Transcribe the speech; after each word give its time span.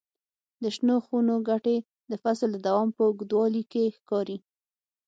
د 0.61 0.63
شنو 0.75 0.95
خونو 1.05 1.35
ګټې 1.49 1.77
د 2.11 2.13
فصل 2.23 2.49
د 2.53 2.57
دوام 2.67 2.89
په 2.95 3.01
اوږدوالي 3.07 3.63
کې 3.71 3.83
ښکاري. 3.97 4.37